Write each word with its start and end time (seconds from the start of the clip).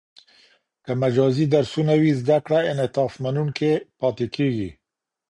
که 0.85 0.91
مجازي 1.03 1.45
درسونه 1.53 1.93
وي، 2.01 2.11
زده 2.21 2.37
کړه 2.45 2.59
انعطاف 2.71 3.11
منونکې 3.23 3.71
پاته 3.99 4.25
کېږي. 4.35 4.69